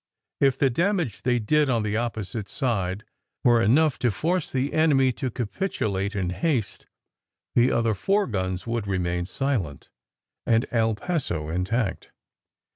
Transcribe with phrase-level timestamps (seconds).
[0.39, 3.03] If the damage they did on the opposite side
[3.43, 6.87] were enough to force the enemy to capit ulate in haste,
[7.53, 9.89] the other four guns would remain silent,
[10.43, 12.09] and El Paso intact.